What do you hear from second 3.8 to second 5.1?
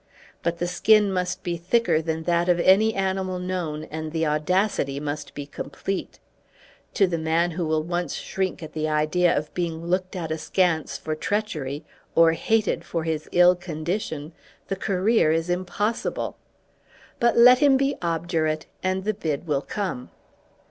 and the audacity